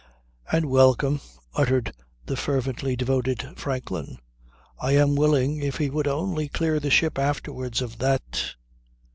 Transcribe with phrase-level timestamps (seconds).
[0.51, 1.21] "And welcome,"
[1.53, 1.93] uttered
[2.25, 4.17] the fervently devoted Franklin.
[4.79, 8.55] "I am willing, if he would only clear the ship afterwards of that